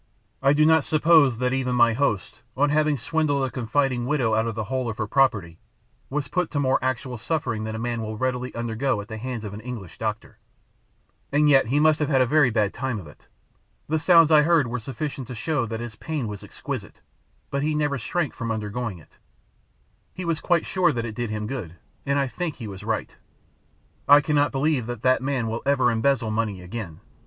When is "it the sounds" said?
13.05-14.31